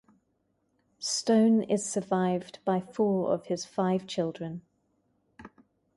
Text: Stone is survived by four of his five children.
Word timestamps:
Stone 0.97 1.61
is 1.61 1.85
survived 1.85 2.57
by 2.65 2.79
four 2.79 3.31
of 3.31 3.45
his 3.45 3.65
five 3.65 4.07
children. 4.07 4.63